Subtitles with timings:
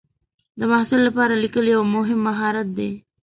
[0.59, 2.91] د محصل لپاره لیکل یو مهم مهارت دی.